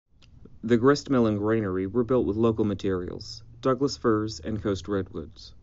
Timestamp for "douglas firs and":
3.61-4.59